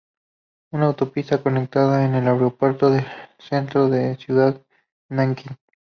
Una 0.71 0.87
autopista 0.87 1.43
conecta 1.43 2.03
el 2.03 2.15
aeropuerto 2.27 2.87
con 2.87 2.97
el 2.97 3.05
centro 3.37 3.87
de 3.87 4.07
la 4.07 4.15
ciudad 4.15 4.53
de 4.55 4.65
Nankín. 5.15 5.55